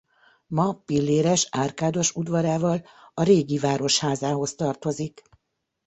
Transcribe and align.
Ma 0.47 0.73
pilléres-árkádos 0.85 2.15
udvarával 2.15 2.83
a 3.13 3.23
régi 3.23 3.57
városházához 3.57 4.55
tartozik. 4.55 5.21